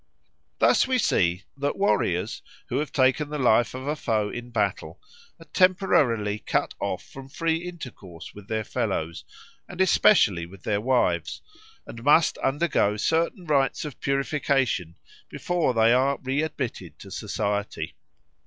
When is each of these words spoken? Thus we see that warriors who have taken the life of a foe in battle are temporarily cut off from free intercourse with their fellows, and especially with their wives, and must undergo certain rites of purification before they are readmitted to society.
Thus 0.57 0.87
we 0.87 0.97
see 0.97 1.43
that 1.55 1.77
warriors 1.77 2.41
who 2.69 2.79
have 2.79 2.91
taken 2.91 3.29
the 3.29 3.37
life 3.37 3.75
of 3.75 3.85
a 3.85 3.95
foe 3.95 4.31
in 4.31 4.49
battle 4.49 4.99
are 5.39 5.45
temporarily 5.53 6.39
cut 6.39 6.73
off 6.79 7.03
from 7.07 7.29
free 7.29 7.57
intercourse 7.57 8.33
with 8.33 8.47
their 8.47 8.63
fellows, 8.63 9.23
and 9.69 9.79
especially 9.79 10.47
with 10.47 10.63
their 10.63 10.81
wives, 10.81 11.43
and 11.85 12.03
must 12.03 12.39
undergo 12.39 12.97
certain 12.97 13.45
rites 13.45 13.85
of 13.85 13.99
purification 13.99 14.95
before 15.29 15.75
they 15.75 15.93
are 15.93 16.17
readmitted 16.23 16.97
to 16.97 17.11
society. 17.11 17.93